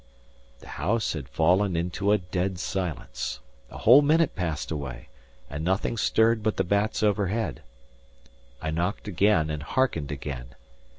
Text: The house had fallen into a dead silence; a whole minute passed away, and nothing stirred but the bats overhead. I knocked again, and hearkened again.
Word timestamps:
The 0.61 0.67
house 0.81 1.13
had 1.13 1.29
fallen 1.29 1.75
into 1.75 2.11
a 2.11 2.17
dead 2.17 2.57
silence; 2.57 3.39
a 3.69 3.77
whole 3.77 4.01
minute 4.01 4.35
passed 4.35 4.71
away, 4.71 5.09
and 5.47 5.63
nothing 5.63 5.95
stirred 5.95 6.41
but 6.41 6.57
the 6.57 6.63
bats 6.63 7.03
overhead. 7.03 7.61
I 8.63 8.71
knocked 8.71 9.07
again, 9.07 9.51
and 9.51 9.61
hearkened 9.61 10.11
again. 10.11 10.55